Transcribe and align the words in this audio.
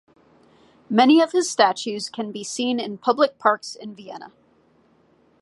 Many 0.89 1.21
of 1.21 1.31
his 1.31 1.47
statues 1.47 2.09
can 2.09 2.31
be 2.31 2.43
seen 2.43 2.79
in 2.79 2.97
public 2.97 3.37
parks 3.37 3.75
in 3.75 3.93
Vienna. 3.93 4.31